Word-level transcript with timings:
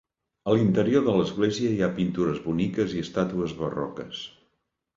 A 0.51 0.53
l'interior 0.53 1.03
de 1.07 1.13
l'església 1.17 1.75
hi 1.75 1.85
ha 1.85 1.91
pintures 1.99 2.41
boniques 2.47 2.97
i 2.99 3.05
estàtues 3.07 3.57
barroques. 3.63 4.27